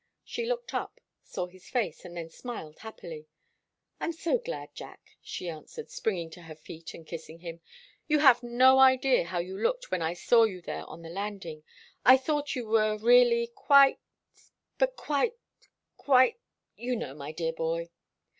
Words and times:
She 0.23 0.47
looked 0.47 0.73
up, 0.73 0.99
saw 1.23 1.45
his 1.45 1.69
face, 1.69 2.03
and 2.05 2.17
then 2.17 2.31
smiled 2.31 2.79
happily. 2.79 3.27
"I'm 3.99 4.13
so 4.13 4.39
glad, 4.39 4.73
Jack," 4.73 4.99
she 5.21 5.47
answered, 5.47 5.91
springing 5.91 6.31
to 6.31 6.41
her 6.41 6.55
feet 6.55 6.95
and 6.95 7.05
kissing 7.05 7.37
him. 7.41 7.61
"You 8.07 8.17
have 8.17 8.41
no 8.41 8.79
idea 8.79 9.25
how 9.25 9.37
you 9.37 9.55
looked 9.55 9.91
when 9.91 10.01
I 10.01 10.15
saw 10.15 10.41
you 10.45 10.59
there 10.59 10.85
on 10.87 11.03
the 11.03 11.09
landing. 11.11 11.63
I 12.03 12.17
thought 12.17 12.55
you 12.55 12.65
were 12.65 12.97
really 12.97 13.45
quite 13.45 13.99
but 14.79 14.95
quite, 14.95 15.35
quite, 15.97 16.39
you 16.75 16.95
know, 16.95 17.13
my 17.13 17.31
dear 17.31 17.53
boy." 17.53 17.91